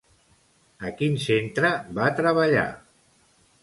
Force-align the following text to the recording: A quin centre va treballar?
A 0.89 0.93
quin 1.03 1.19
centre 1.27 1.73
va 2.01 2.11
treballar? 2.25 2.69